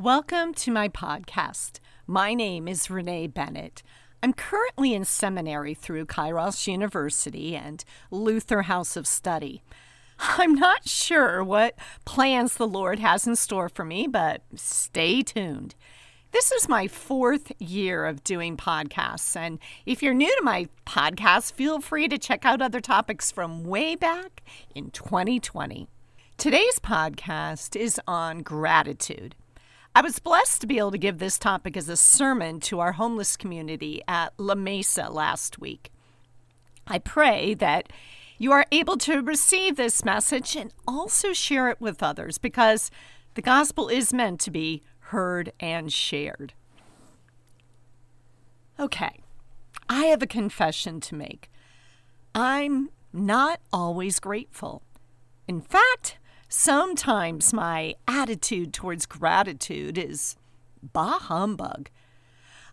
Welcome 0.00 0.54
to 0.54 0.70
my 0.70 0.88
podcast. 0.88 1.80
My 2.06 2.32
name 2.32 2.68
is 2.68 2.88
Renee 2.88 3.26
Bennett. 3.26 3.82
I'm 4.22 4.32
currently 4.32 4.94
in 4.94 5.04
seminary 5.04 5.74
through 5.74 6.06
Kairos 6.06 6.68
University 6.68 7.56
and 7.56 7.84
Luther 8.12 8.62
House 8.62 8.96
of 8.96 9.08
Study. 9.08 9.60
I'm 10.20 10.54
not 10.54 10.86
sure 10.86 11.42
what 11.42 11.74
plans 12.04 12.54
the 12.54 12.66
Lord 12.68 13.00
has 13.00 13.26
in 13.26 13.34
store 13.34 13.68
for 13.68 13.84
me, 13.84 14.06
but 14.06 14.42
stay 14.54 15.22
tuned. 15.22 15.74
This 16.30 16.52
is 16.52 16.68
my 16.68 16.86
fourth 16.86 17.50
year 17.58 18.06
of 18.06 18.22
doing 18.22 18.56
podcasts, 18.56 19.34
and 19.34 19.58
if 19.84 20.00
you're 20.00 20.14
new 20.14 20.32
to 20.36 20.44
my 20.44 20.68
podcast, 20.86 21.54
feel 21.54 21.80
free 21.80 22.06
to 22.06 22.18
check 22.18 22.44
out 22.44 22.62
other 22.62 22.80
topics 22.80 23.32
from 23.32 23.64
way 23.64 23.96
back 23.96 24.44
in 24.76 24.92
2020. 24.92 25.88
Today's 26.36 26.78
podcast 26.78 27.74
is 27.74 28.00
on 28.06 28.42
gratitude. 28.42 29.34
I 29.98 30.00
was 30.00 30.20
blessed 30.20 30.60
to 30.60 30.68
be 30.68 30.78
able 30.78 30.92
to 30.92 30.96
give 30.96 31.18
this 31.18 31.40
topic 31.40 31.76
as 31.76 31.88
a 31.88 31.96
sermon 31.96 32.60
to 32.60 32.78
our 32.78 32.92
homeless 32.92 33.36
community 33.36 34.00
at 34.06 34.32
La 34.38 34.54
Mesa 34.54 35.10
last 35.10 35.58
week. 35.58 35.90
I 36.86 37.00
pray 37.00 37.52
that 37.54 37.92
you 38.38 38.52
are 38.52 38.64
able 38.70 38.96
to 38.98 39.20
receive 39.20 39.74
this 39.74 40.04
message 40.04 40.54
and 40.54 40.72
also 40.86 41.32
share 41.32 41.68
it 41.68 41.80
with 41.80 42.00
others 42.00 42.38
because 42.38 42.92
the 43.34 43.42
gospel 43.42 43.88
is 43.88 44.14
meant 44.14 44.38
to 44.42 44.52
be 44.52 44.84
heard 45.00 45.52
and 45.58 45.92
shared. 45.92 46.52
Okay, 48.78 49.18
I 49.88 50.04
have 50.04 50.22
a 50.22 50.28
confession 50.28 51.00
to 51.00 51.16
make. 51.16 51.50
I'm 52.36 52.90
not 53.12 53.58
always 53.72 54.20
grateful. 54.20 54.84
In 55.48 55.60
fact, 55.60 56.18
Sometimes 56.48 57.52
my 57.52 57.94
attitude 58.06 58.72
towards 58.72 59.04
gratitude 59.04 59.98
is 59.98 60.36
bah 60.82 61.18
humbug. 61.18 61.90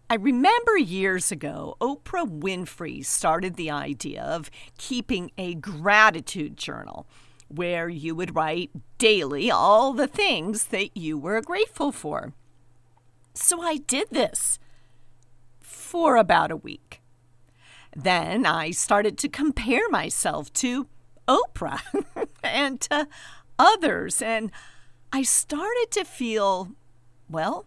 I 0.09 0.15
remember 0.15 0.77
years 0.77 1.31
ago, 1.31 1.75
Oprah 1.81 2.39
Winfrey 2.39 3.03
started 3.03 3.55
the 3.55 3.71
idea 3.71 4.23
of 4.23 4.49
keeping 4.77 5.31
a 5.37 5.55
gratitude 5.55 6.55
journal 6.57 7.05
where 7.49 7.89
you 7.89 8.15
would 8.15 8.35
write 8.35 8.71
daily 8.97 9.51
all 9.51 9.93
the 9.93 10.07
things 10.07 10.65
that 10.67 10.95
you 10.95 11.17
were 11.17 11.41
grateful 11.41 11.91
for. 11.91 12.33
So 13.33 13.61
I 13.61 13.77
did 13.77 14.07
this 14.09 14.57
for 15.59 16.15
about 16.15 16.51
a 16.51 16.55
week. 16.55 17.01
Then 17.95 18.45
I 18.45 18.71
started 18.71 19.17
to 19.17 19.29
compare 19.29 19.89
myself 19.89 20.53
to 20.53 20.87
Oprah 21.27 21.81
and 22.43 22.79
to 22.81 23.07
others. 23.57 24.21
And 24.21 24.51
I 25.11 25.23
started 25.23 25.87
to 25.91 26.05
feel, 26.05 26.71
well, 27.29 27.65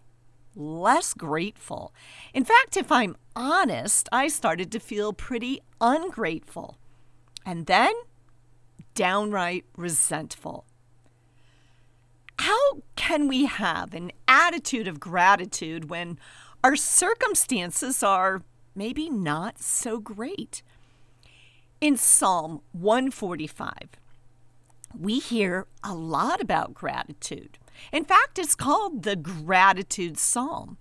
less 0.55 1.13
grateful. 1.13 1.93
In 2.33 2.43
fact, 2.43 2.77
if 2.77 2.91
I'm 2.91 3.15
honest, 3.35 4.09
I 4.11 4.27
started 4.27 4.71
to 4.71 4.79
feel 4.79 5.13
pretty 5.13 5.61
ungrateful 5.79 6.77
and 7.45 7.65
then 7.65 7.93
downright 8.93 9.65
resentful. 9.77 10.65
How 12.39 12.81
can 12.95 13.27
we 13.27 13.45
have 13.45 13.93
an 13.93 14.11
attitude 14.27 14.87
of 14.87 14.99
gratitude 14.99 15.89
when 15.89 16.19
our 16.63 16.75
circumstances 16.75 18.03
are 18.03 18.43
maybe 18.75 19.09
not 19.09 19.61
so 19.61 19.99
great? 19.99 20.61
In 21.81 21.95
Psalm 21.95 22.61
145, 22.73 23.73
we 24.97 25.19
hear 25.19 25.67
a 25.83 25.93
lot 25.93 26.41
about 26.41 26.73
gratitude. 26.73 27.57
In 27.91 28.05
fact, 28.05 28.39
it's 28.39 28.55
called 28.55 29.03
the 29.03 29.15
Gratitude 29.15 30.17
Psalm. 30.17 30.77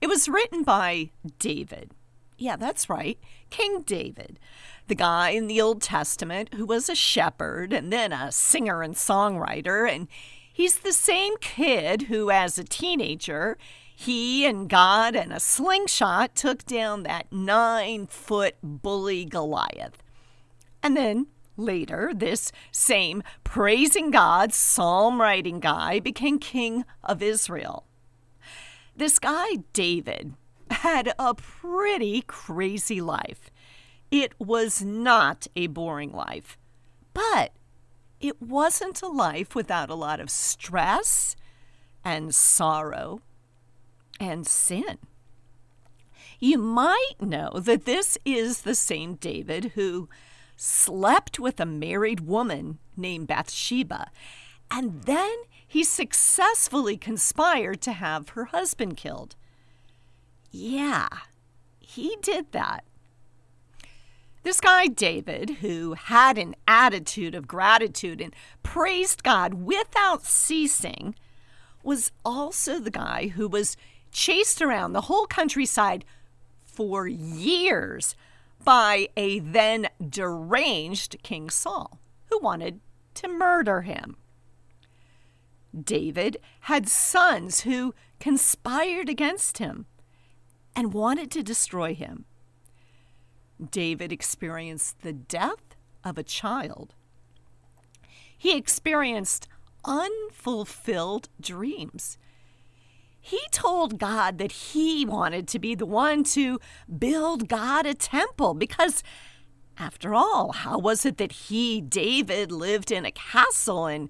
It 0.00 0.08
was 0.08 0.28
written 0.28 0.62
by 0.64 1.10
David. 1.38 1.92
Yeah, 2.38 2.56
that's 2.56 2.90
right, 2.90 3.18
King 3.50 3.82
David, 3.82 4.40
the 4.88 4.96
guy 4.96 5.30
in 5.30 5.46
the 5.46 5.60
Old 5.60 5.80
Testament 5.80 6.54
who 6.54 6.66
was 6.66 6.88
a 6.88 6.94
shepherd 6.94 7.72
and 7.72 7.92
then 7.92 8.12
a 8.12 8.32
singer 8.32 8.82
and 8.82 8.94
songwriter. 8.94 9.88
And 9.88 10.08
he's 10.52 10.78
the 10.78 10.92
same 10.92 11.36
kid 11.40 12.02
who, 12.02 12.30
as 12.30 12.58
a 12.58 12.64
teenager, 12.64 13.56
he 13.94 14.44
and 14.44 14.68
God 14.68 15.14
and 15.14 15.32
a 15.32 15.38
slingshot 15.38 16.34
took 16.34 16.64
down 16.64 17.04
that 17.04 17.30
nine 17.30 18.08
foot 18.08 18.56
bully 18.60 19.24
Goliath. 19.24 20.02
And 20.82 20.96
then 20.96 21.28
Later, 21.56 22.12
this 22.14 22.50
same 22.70 23.22
praising 23.44 24.10
God, 24.10 24.52
psalm 24.52 25.20
writing 25.20 25.60
guy 25.60 26.00
became 26.00 26.38
king 26.38 26.84
of 27.04 27.22
Israel. 27.22 27.84
This 28.96 29.18
guy, 29.18 29.56
David, 29.72 30.34
had 30.70 31.12
a 31.18 31.34
pretty 31.34 32.22
crazy 32.22 33.00
life. 33.00 33.50
It 34.10 34.34
was 34.38 34.82
not 34.82 35.46
a 35.56 35.66
boring 35.68 36.12
life, 36.12 36.58
but 37.14 37.52
it 38.20 38.40
wasn't 38.40 39.02
a 39.02 39.08
life 39.08 39.54
without 39.54 39.90
a 39.90 39.94
lot 39.94 40.20
of 40.20 40.30
stress 40.30 41.36
and 42.04 42.34
sorrow 42.34 43.20
and 44.20 44.46
sin. 44.46 44.98
You 46.38 46.58
might 46.58 47.14
know 47.20 47.52
that 47.54 47.84
this 47.84 48.18
is 48.24 48.62
the 48.62 48.74
same 48.74 49.14
David 49.14 49.72
who 49.74 50.08
slept 50.62 51.40
with 51.40 51.58
a 51.58 51.66
married 51.66 52.20
woman 52.20 52.78
named 52.96 53.26
Bathsheba, 53.26 54.12
and 54.70 55.02
then 55.02 55.34
he 55.66 55.82
successfully 55.82 56.96
conspired 56.96 57.80
to 57.82 57.92
have 57.92 58.30
her 58.30 58.44
husband 58.44 58.96
killed. 58.96 59.34
Yeah, 60.52 61.08
he 61.80 62.16
did 62.22 62.52
that. 62.52 62.84
This 64.44 64.60
guy, 64.60 64.86
David, 64.86 65.50
who 65.62 65.94
had 65.94 66.38
an 66.38 66.54
attitude 66.68 67.34
of 67.34 67.48
gratitude 67.48 68.20
and 68.20 68.34
praised 68.62 69.24
God 69.24 69.54
without 69.54 70.24
ceasing, 70.24 71.16
was 71.82 72.12
also 72.24 72.78
the 72.78 72.90
guy 72.90 73.28
who 73.34 73.48
was 73.48 73.76
chased 74.12 74.62
around 74.62 74.92
the 74.92 75.02
whole 75.02 75.26
countryside 75.26 76.04
for 76.64 77.08
years 77.08 78.14
by 78.64 79.08
a 79.16 79.40
then 79.40 79.88
deranged 80.06 81.22
King 81.22 81.50
Saul, 81.50 81.98
who 82.30 82.38
wanted 82.38 82.80
to 83.14 83.28
murder 83.28 83.82
him. 83.82 84.16
David 85.78 86.36
had 86.60 86.88
sons 86.88 87.60
who 87.60 87.94
conspired 88.20 89.08
against 89.08 89.58
him 89.58 89.86
and 90.76 90.92
wanted 90.92 91.30
to 91.32 91.42
destroy 91.42 91.94
him. 91.94 92.24
David 93.70 94.12
experienced 94.12 95.02
the 95.02 95.12
death 95.12 95.76
of 96.04 96.18
a 96.18 96.22
child. 96.22 96.94
He 98.36 98.56
experienced 98.56 99.48
unfulfilled 99.84 101.28
dreams 101.40 102.18
he 103.24 103.40
told 103.52 104.00
God 104.00 104.38
that 104.38 104.50
he 104.50 105.06
wanted 105.06 105.46
to 105.48 105.60
be 105.60 105.76
the 105.76 105.86
one 105.86 106.24
to 106.24 106.58
build 106.98 107.48
God 107.48 107.86
a 107.86 107.94
temple 107.94 108.52
because, 108.52 109.04
after 109.78 110.12
all, 110.12 110.50
how 110.50 110.76
was 110.76 111.06
it 111.06 111.18
that 111.18 111.30
he, 111.30 111.80
David, 111.80 112.50
lived 112.50 112.90
in 112.90 113.04
a 113.04 113.12
castle 113.12 113.86
and 113.86 114.08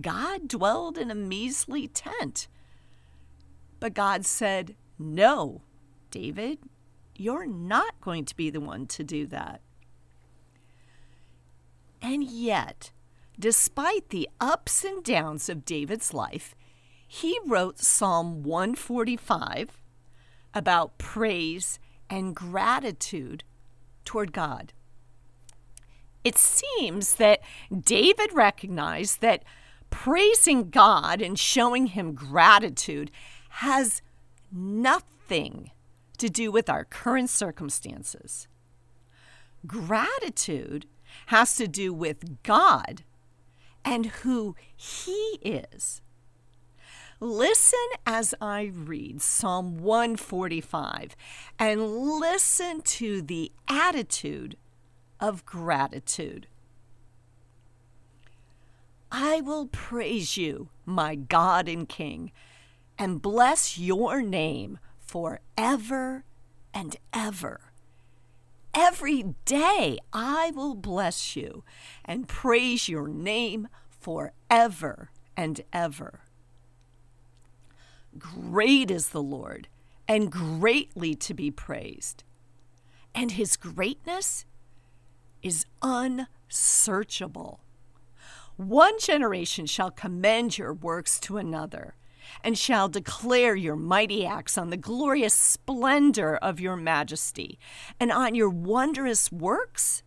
God 0.00 0.48
dwelled 0.48 0.98
in 0.98 1.08
a 1.08 1.14
measly 1.14 1.86
tent? 1.86 2.48
But 3.78 3.94
God 3.94 4.26
said, 4.26 4.74
No, 4.98 5.62
David, 6.10 6.58
you're 7.14 7.46
not 7.46 8.00
going 8.00 8.24
to 8.24 8.36
be 8.36 8.50
the 8.50 8.60
one 8.60 8.88
to 8.88 9.04
do 9.04 9.24
that. 9.28 9.60
And 12.02 12.24
yet, 12.24 12.90
despite 13.38 14.08
the 14.08 14.28
ups 14.40 14.82
and 14.82 15.04
downs 15.04 15.48
of 15.48 15.64
David's 15.64 16.12
life, 16.12 16.56
he 17.10 17.40
wrote 17.46 17.78
Psalm 17.78 18.42
145 18.42 19.80
about 20.52 20.98
praise 20.98 21.78
and 22.10 22.36
gratitude 22.36 23.44
toward 24.04 24.32
God. 24.32 24.74
It 26.22 26.36
seems 26.36 27.14
that 27.14 27.40
David 27.76 28.34
recognized 28.34 29.22
that 29.22 29.42
praising 29.88 30.68
God 30.68 31.22
and 31.22 31.38
showing 31.38 31.86
him 31.86 32.12
gratitude 32.12 33.10
has 33.50 34.02
nothing 34.52 35.70
to 36.18 36.28
do 36.28 36.52
with 36.52 36.68
our 36.68 36.84
current 36.84 37.30
circumstances. 37.30 38.48
Gratitude 39.66 40.84
has 41.26 41.56
to 41.56 41.66
do 41.66 41.94
with 41.94 42.42
God 42.42 43.02
and 43.82 44.06
who 44.06 44.56
He 44.76 45.38
is. 45.42 46.02
Listen 47.20 47.88
as 48.06 48.32
I 48.40 48.70
read 48.72 49.20
Psalm 49.20 49.78
145 49.78 51.16
and 51.58 51.96
listen 52.20 52.80
to 52.82 53.20
the 53.20 53.50
attitude 53.68 54.56
of 55.18 55.44
gratitude. 55.44 56.46
I 59.10 59.40
will 59.40 59.66
praise 59.66 60.36
you, 60.36 60.68
my 60.86 61.16
God 61.16 61.68
and 61.68 61.88
King, 61.88 62.30
and 62.96 63.20
bless 63.20 63.76
your 63.76 64.22
name 64.22 64.78
forever 65.00 66.24
and 66.72 66.96
ever. 67.12 67.72
Every 68.72 69.34
day 69.44 69.98
I 70.12 70.52
will 70.54 70.76
bless 70.76 71.34
you 71.34 71.64
and 72.04 72.28
praise 72.28 72.88
your 72.88 73.08
name 73.08 73.66
forever 73.88 75.10
and 75.36 75.60
ever. 75.72 76.20
Great 78.18 78.90
is 78.90 79.10
the 79.10 79.22
Lord 79.22 79.68
and 80.06 80.32
greatly 80.32 81.14
to 81.14 81.34
be 81.34 81.50
praised, 81.50 82.24
and 83.14 83.32
his 83.32 83.56
greatness 83.56 84.46
is 85.42 85.66
unsearchable. 85.82 87.60
One 88.56 88.98
generation 88.98 89.66
shall 89.66 89.90
commend 89.90 90.58
your 90.58 90.72
works 90.72 91.20
to 91.20 91.36
another, 91.36 91.94
and 92.42 92.58
shall 92.58 92.88
declare 92.88 93.54
your 93.54 93.76
mighty 93.76 94.26
acts 94.26 94.58
on 94.58 94.70
the 94.70 94.76
glorious 94.76 95.34
splendor 95.34 96.36
of 96.36 96.58
your 96.58 96.76
majesty, 96.76 97.58
and 98.00 98.10
on 98.10 98.34
your 98.34 98.50
wondrous 98.50 99.30
works 99.30 100.02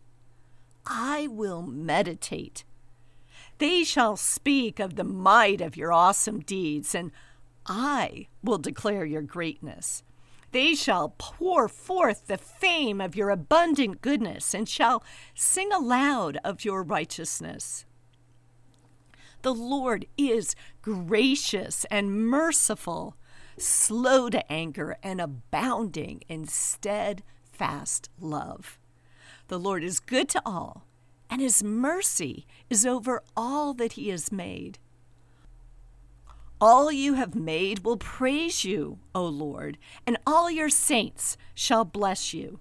I 0.86 1.28
will 1.28 1.62
meditate. 1.62 2.64
They 3.60 3.84
shall 3.84 4.18
speak 4.18 4.80
of 4.80 4.96
the 4.96 5.04
might 5.04 5.62
of 5.62 5.78
your 5.78 5.94
awesome 5.94 6.40
deeds, 6.40 6.96
and 6.96 7.12
I 7.66 8.28
will 8.44 8.58
declare 8.58 9.06
your 9.06 9.22
greatness. 9.22 10.04
They 10.52 10.76
shall 10.76 11.16
pour 11.18 11.68
forth 11.68 12.28
the 12.28 12.38
fame 12.38 13.00
of 13.00 13.16
your 13.16 13.30
abundant 13.30 14.02
goodness, 14.02 14.54
and 14.54 14.68
shall 14.68 15.04
sing 15.34 15.72
aloud 15.72 16.38
of 16.44 16.66
your 16.66 16.84
righteousness. 16.84 17.86
The 19.44 19.54
Lord 19.54 20.06
is 20.18 20.56
gracious 20.82 21.86
and 21.86 22.28
merciful, 22.28 23.16
slow 23.58 24.30
to 24.30 24.52
anger, 24.52 24.98
and 25.02 25.22
abounding 25.22 26.22
in 26.28 26.48
steadfast 26.48 28.10
love. 28.20 28.78
The 29.48 29.60
Lord 29.60 29.84
is 29.84 30.00
good 30.00 30.30
to 30.30 30.42
all, 30.46 30.86
and 31.30 31.42
his 31.42 31.64
mercy 31.64 32.46
is 32.70 32.86
over 32.86 33.24
all 33.36 33.74
that 33.76 33.94
he 33.94 34.10
has 34.10 34.32
made. 34.32 34.80
All 36.64 36.92
you 36.92 37.16
have 37.16 37.34
made 37.34 37.80
will 37.80 37.98
praise 37.98 38.64
you, 38.64 39.00
O 39.16 39.26
Lord, 39.26 39.80
and 40.06 40.20
all 40.28 40.52
your 40.52 40.70
saints 40.70 41.36
shall 41.56 41.84
bless 41.84 42.36
you. 42.36 42.60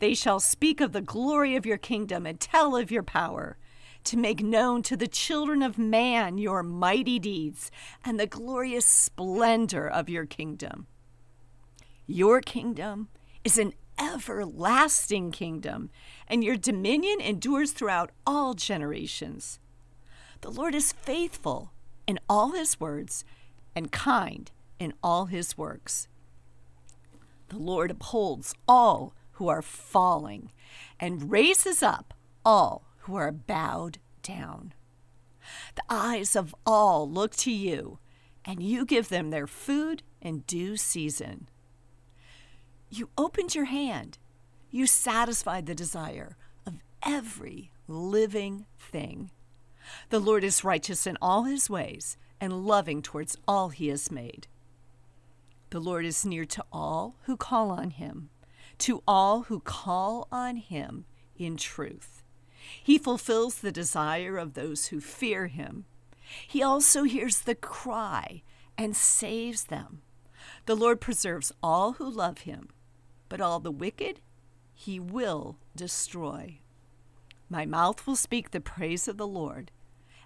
They 0.00 0.14
shall 0.14 0.40
speak 0.40 0.80
of 0.80 0.90
the 0.90 1.00
glory 1.00 1.54
of 1.54 1.64
your 1.64 1.78
kingdom 1.78 2.26
and 2.26 2.40
tell 2.40 2.74
of 2.74 2.90
your 2.90 3.04
power 3.04 3.56
to 4.02 4.16
make 4.16 4.42
known 4.42 4.82
to 4.82 4.96
the 4.96 5.06
children 5.06 5.62
of 5.62 5.78
man 5.78 6.38
your 6.38 6.64
mighty 6.64 7.20
deeds 7.20 7.70
and 8.04 8.18
the 8.18 8.26
glorious 8.26 8.84
splendor 8.84 9.88
of 9.88 10.08
your 10.08 10.26
kingdom. 10.26 10.88
Your 12.08 12.40
kingdom 12.40 13.10
is 13.44 13.58
an 13.58 13.74
everlasting 13.96 15.30
kingdom, 15.30 15.90
and 16.26 16.42
your 16.42 16.56
dominion 16.56 17.20
endures 17.20 17.70
throughout 17.70 18.10
all 18.26 18.54
generations. 18.54 19.60
The 20.40 20.50
Lord 20.50 20.74
is 20.74 20.90
faithful 20.90 21.70
in 22.10 22.18
all 22.28 22.50
his 22.50 22.80
words 22.80 23.24
and 23.76 23.92
kind 23.92 24.50
in 24.80 24.92
all 25.00 25.26
his 25.26 25.56
works. 25.56 26.08
The 27.50 27.56
Lord 27.56 27.92
upholds 27.92 28.52
all 28.66 29.14
who 29.34 29.46
are 29.46 29.62
falling 29.62 30.50
and 30.98 31.30
raises 31.30 31.84
up 31.84 32.12
all 32.44 32.82
who 33.02 33.14
are 33.14 33.30
bowed 33.30 33.98
down. 34.24 34.72
The 35.76 35.84
eyes 35.88 36.34
of 36.34 36.52
all 36.66 37.08
look 37.08 37.36
to 37.36 37.52
you, 37.52 38.00
and 38.44 38.60
you 38.60 38.84
give 38.84 39.08
them 39.08 39.30
their 39.30 39.46
food 39.46 40.02
in 40.20 40.40
due 40.48 40.76
season. 40.76 41.48
You 42.90 43.08
opened 43.16 43.54
your 43.54 43.66
hand, 43.66 44.18
you 44.72 44.88
satisfied 44.88 45.66
the 45.66 45.76
desire 45.76 46.36
of 46.66 46.74
every 47.06 47.70
living 47.86 48.66
thing. 48.78 49.30
The 50.08 50.18
Lord 50.18 50.44
is 50.44 50.64
righteous 50.64 51.06
in 51.06 51.16
all 51.22 51.44
his 51.44 51.70
ways 51.70 52.16
and 52.40 52.66
loving 52.66 53.02
towards 53.02 53.36
all 53.46 53.68
he 53.68 53.88
has 53.88 54.10
made. 54.10 54.46
The 55.70 55.80
Lord 55.80 56.04
is 56.04 56.24
near 56.24 56.44
to 56.46 56.64
all 56.72 57.16
who 57.22 57.36
call 57.36 57.70
on 57.70 57.90
him, 57.90 58.30
to 58.78 59.02
all 59.06 59.42
who 59.42 59.60
call 59.60 60.26
on 60.32 60.56
him 60.56 61.04
in 61.38 61.56
truth. 61.56 62.22
He 62.82 62.98
fulfills 62.98 63.56
the 63.56 63.72
desire 63.72 64.36
of 64.36 64.54
those 64.54 64.86
who 64.86 65.00
fear 65.00 65.46
him. 65.46 65.84
He 66.46 66.62
also 66.62 67.04
hears 67.04 67.40
the 67.40 67.54
cry 67.54 68.42
and 68.76 68.96
saves 68.96 69.64
them. 69.64 70.02
The 70.66 70.74
Lord 70.74 71.00
preserves 71.00 71.52
all 71.62 71.92
who 71.94 72.08
love 72.08 72.38
him, 72.38 72.68
but 73.28 73.40
all 73.40 73.60
the 73.60 73.70
wicked 73.70 74.20
he 74.74 74.98
will 74.98 75.56
destroy. 75.76 76.58
My 77.48 77.66
mouth 77.66 78.06
will 78.06 78.16
speak 78.16 78.50
the 78.50 78.60
praise 78.60 79.08
of 79.08 79.16
the 79.16 79.26
Lord, 79.26 79.70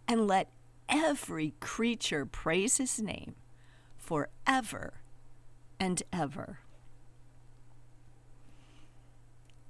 and 0.06 0.26
let 0.26 0.50
every 0.88 1.54
creature 1.60 2.26
praise 2.26 2.76
his 2.76 3.00
name 3.00 3.34
forever 3.96 4.94
and 5.80 6.02
ever. 6.12 6.58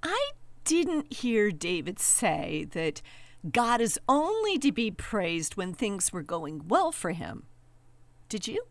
I 0.03 0.31
didn't 0.63 1.13
hear 1.13 1.51
David 1.51 1.99
say 1.99 2.67
that 2.71 3.01
God 3.51 3.81
is 3.81 3.99
only 4.09 4.57
to 4.59 4.71
be 4.71 4.91
praised 4.91 5.55
when 5.55 5.73
things 5.73 6.11
were 6.11 6.23
going 6.23 6.67
well 6.67 6.91
for 6.91 7.11
him. 7.11 7.43
Did 8.29 8.47
you? 8.47 8.65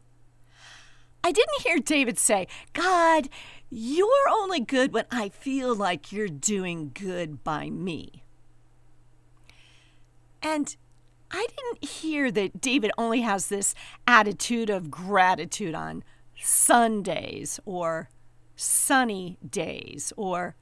I 1.23 1.33
didn't 1.33 1.63
hear 1.63 1.79
David 1.79 2.19
say, 2.19 2.47
God, 2.73 3.29
you're 3.71 4.29
only 4.31 4.61
good 4.61 4.93
when 4.93 5.07
I 5.11 5.31
feel 5.31 5.75
like 5.75 6.13
you're 6.13 6.29
doing 6.29 6.91
good 6.93 7.43
by 7.43 7.71
me. 7.71 8.25
And 10.43 10.77
I 11.37 11.49
didn't 11.57 11.91
hear 11.91 12.31
that 12.31 12.61
David 12.61 12.93
only 12.97 13.23
has 13.23 13.49
this 13.49 13.75
attitude 14.07 14.71
of 14.71 14.89
gratitude 14.89 15.75
on 15.75 16.05
Sundays 16.41 17.59
or 17.65 18.09
sunny 18.55 19.37
days 19.45 20.13
or 20.17 20.55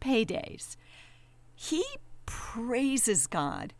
paydays. 0.00 0.76
He 1.56 1.84
praises 2.24 3.26
God 3.26 3.74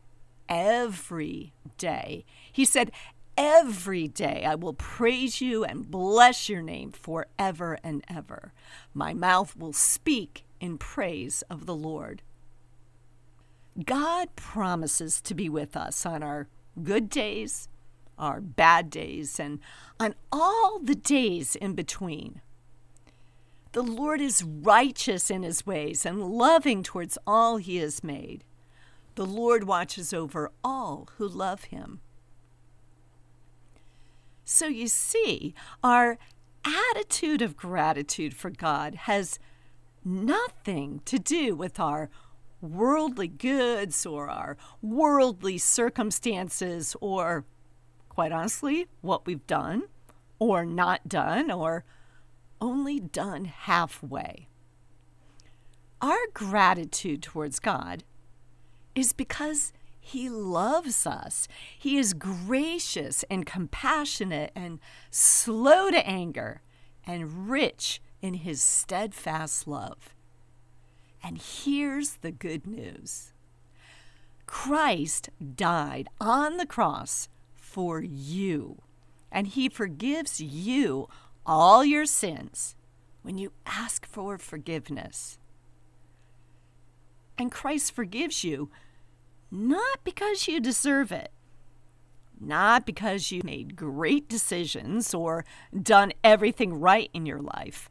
every 0.48 1.52
day. 1.78 2.24
He 2.50 2.64
said, 2.64 2.90
Every 3.36 4.08
day 4.08 4.44
I 4.44 4.56
will 4.56 4.74
praise 4.74 5.40
you 5.40 5.62
and 5.62 5.88
bless 5.88 6.48
your 6.48 6.60
name 6.60 6.90
forever 6.90 7.78
and 7.84 8.04
ever. 8.08 8.52
My 8.92 9.14
mouth 9.14 9.56
will 9.56 9.72
speak 9.72 10.44
in 10.60 10.76
praise 10.76 11.42
of 11.48 11.66
the 11.66 11.74
Lord. 11.74 12.20
God 13.84 14.34
promises 14.36 15.20
to 15.22 15.34
be 15.34 15.48
with 15.48 15.76
us 15.76 16.04
on 16.04 16.22
our 16.22 16.48
good 16.82 17.08
days, 17.08 17.68
our 18.18 18.40
bad 18.40 18.90
days, 18.90 19.40
and 19.40 19.60
on 19.98 20.14
all 20.30 20.78
the 20.78 20.94
days 20.94 21.56
in 21.56 21.74
between. 21.74 22.40
The 23.72 23.82
Lord 23.82 24.20
is 24.20 24.44
righteous 24.44 25.30
in 25.30 25.42
his 25.42 25.66
ways 25.66 26.04
and 26.04 26.22
loving 26.22 26.82
towards 26.82 27.16
all 27.26 27.56
he 27.56 27.78
has 27.78 28.04
made. 28.04 28.44
The 29.14 29.24
Lord 29.24 29.64
watches 29.64 30.12
over 30.12 30.50
all 30.62 31.08
who 31.16 31.26
love 31.26 31.64
him. 31.64 32.00
So 34.44 34.66
you 34.66 34.88
see, 34.88 35.54
our 35.82 36.18
attitude 36.64 37.40
of 37.40 37.56
gratitude 37.56 38.34
for 38.34 38.50
God 38.50 38.94
has 38.94 39.38
nothing 40.04 41.00
to 41.06 41.18
do 41.18 41.54
with 41.54 41.80
our 41.80 42.10
worldly 42.62 43.28
goods 43.28 44.06
or 44.06 44.30
our 44.30 44.56
worldly 44.80 45.58
circumstances 45.58 46.96
or, 47.00 47.44
quite 48.08 48.32
honestly, 48.32 48.86
what 49.00 49.26
we've 49.26 49.46
done 49.46 49.82
or 50.38 50.64
not 50.64 51.08
done 51.08 51.50
or 51.50 51.84
only 52.60 53.00
done 53.00 53.44
halfway. 53.46 54.48
Our 56.00 56.26
gratitude 56.32 57.22
towards 57.22 57.58
God 57.58 58.04
is 58.94 59.12
because 59.12 59.72
He 60.00 60.28
loves 60.28 61.06
us. 61.06 61.48
He 61.78 61.96
is 61.96 62.14
gracious 62.14 63.24
and 63.30 63.46
compassionate 63.46 64.52
and 64.54 64.80
slow 65.10 65.90
to 65.90 66.06
anger 66.06 66.62
and 67.04 67.48
rich 67.48 68.00
in 68.20 68.34
His 68.34 68.62
steadfast 68.62 69.66
love. 69.66 70.14
And 71.22 71.38
here's 71.38 72.14
the 72.16 72.32
good 72.32 72.66
news 72.66 73.32
Christ 74.46 75.30
died 75.54 76.08
on 76.20 76.56
the 76.56 76.66
cross 76.66 77.28
for 77.54 78.02
you, 78.02 78.82
and 79.30 79.46
He 79.46 79.68
forgives 79.68 80.40
you 80.40 81.08
all 81.46 81.84
your 81.84 82.06
sins 82.06 82.76
when 83.22 83.38
you 83.38 83.52
ask 83.66 84.06
for 84.06 84.36
forgiveness. 84.38 85.38
And 87.38 87.50
Christ 87.50 87.92
forgives 87.92 88.44
you 88.44 88.70
not 89.50 90.04
because 90.04 90.48
you 90.48 90.60
deserve 90.60 91.12
it, 91.12 91.30
not 92.40 92.84
because 92.84 93.30
you 93.30 93.42
made 93.44 93.76
great 93.76 94.28
decisions 94.28 95.14
or 95.14 95.44
done 95.80 96.12
everything 96.24 96.80
right 96.80 97.10
in 97.12 97.26
your 97.26 97.40
life, 97.40 97.88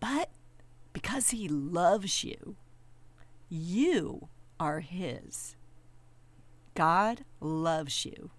but 0.00 0.30
because 0.92 1.30
He 1.30 1.48
loves 1.48 2.24
you. 2.24 2.56
You 3.48 4.28
are 4.60 4.80
His. 4.80 5.56
God 6.74 7.24
loves 7.40 8.04
you. 8.04 8.30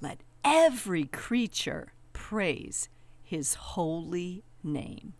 Let 0.00 0.20
every 0.44 1.04
creature 1.04 1.92
praise 2.12 2.88
His 3.22 3.54
holy 3.54 4.44
name. 4.62 5.14